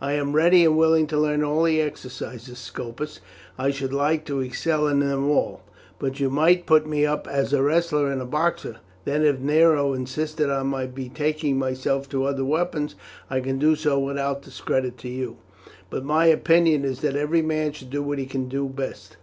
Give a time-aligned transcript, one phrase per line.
[0.00, 3.18] "I am ready and willing to learn all the exercises, Scopus
[3.58, 5.62] I should like to excel in them all
[5.98, 10.48] but you might put me up as a wrestler and boxer; then if Nero insisted
[10.50, 12.94] on my betaking myself to other weapons,
[13.28, 15.38] I could do so without discredit to you.
[15.90, 19.16] But my opinion is that every man should do what he can do best.